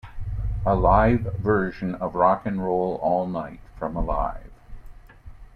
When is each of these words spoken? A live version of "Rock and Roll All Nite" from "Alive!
A 0.65 0.73
live 0.73 1.31
version 1.37 1.93
of 1.93 2.15
"Rock 2.15 2.47
and 2.47 2.63
Roll 2.63 2.95
All 3.03 3.27
Nite" 3.27 3.59
from 3.77 3.95
"Alive! 3.95 4.49